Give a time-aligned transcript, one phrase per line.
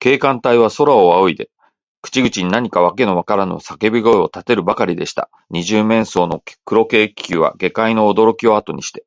[0.00, 1.52] 警官隊は、空をあおいで、
[2.02, 5.30] 口々に何かわけのわからぬさけび声をたてるばかりでした。
[5.50, 9.06] 二十面相の黒軽気球は、下界のおどろきをあとにして、